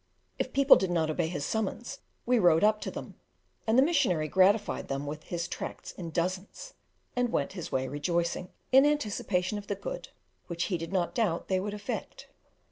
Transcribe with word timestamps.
If 0.39 0.51
people 0.51 0.77
did 0.77 0.89
not 0.89 1.11
obey 1.11 1.27
his 1.27 1.45
summons, 1.45 1.99
we 2.25 2.39
rowed 2.39 2.63
up 2.63 2.81
to 2.81 2.89
them, 2.89 3.19
and 3.67 3.77
the 3.77 3.83
missionary 3.83 4.27
gratified 4.27 4.87
them 4.87 5.05
with 5.05 5.25
his 5.25 5.47
tracts 5.47 5.91
in 5.91 6.09
dozens, 6.09 6.73
and 7.15 7.29
went 7.31 7.53
his 7.53 7.71
way 7.71 7.87
rejoicing, 7.87 8.49
in 8.71 8.83
anticipation 8.83 9.59
of 9.59 9.67
the 9.67 9.75
good 9.75 10.09
which 10.47 10.63
he 10.73 10.77
did 10.79 10.91
not 10.91 11.13
doubt 11.13 11.49
they 11.49 11.59
would 11.59 11.75
effect. 11.75 12.29